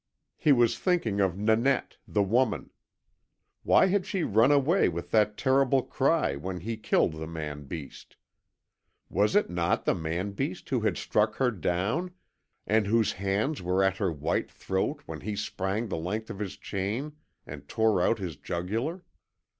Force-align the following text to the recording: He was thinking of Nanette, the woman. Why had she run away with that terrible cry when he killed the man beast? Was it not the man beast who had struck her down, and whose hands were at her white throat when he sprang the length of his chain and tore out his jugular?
He 0.35 0.51
was 0.51 0.79
thinking 0.79 1.19
of 1.21 1.37
Nanette, 1.37 1.97
the 2.07 2.23
woman. 2.23 2.71
Why 3.61 3.85
had 3.85 4.03
she 4.07 4.23
run 4.23 4.51
away 4.51 4.89
with 4.89 5.11
that 5.11 5.37
terrible 5.37 5.83
cry 5.83 6.35
when 6.35 6.61
he 6.61 6.75
killed 6.75 7.11
the 7.11 7.27
man 7.27 7.65
beast? 7.65 8.15
Was 9.11 9.35
it 9.35 9.51
not 9.51 9.85
the 9.85 9.93
man 9.93 10.31
beast 10.31 10.67
who 10.69 10.79
had 10.79 10.97
struck 10.97 11.35
her 11.35 11.51
down, 11.51 12.09
and 12.65 12.87
whose 12.87 13.11
hands 13.11 13.61
were 13.61 13.83
at 13.83 13.97
her 13.97 14.11
white 14.11 14.49
throat 14.49 15.03
when 15.05 15.21
he 15.21 15.35
sprang 15.35 15.87
the 15.87 15.97
length 15.99 16.31
of 16.31 16.39
his 16.39 16.57
chain 16.57 17.15
and 17.45 17.67
tore 17.69 18.01
out 18.01 18.17
his 18.17 18.37
jugular? 18.37 19.03